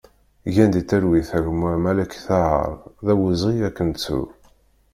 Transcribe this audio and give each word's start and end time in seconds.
Gen 0.53 0.69
di 0.73 0.81
talwit 0.89 1.29
a 1.37 1.39
gma 1.45 1.71
Malek 1.83 2.11
Tahaṛ, 2.25 2.71
d 3.05 3.07
awezɣi 3.13 3.55
ad 3.67 3.73
k-nettu! 3.75 4.21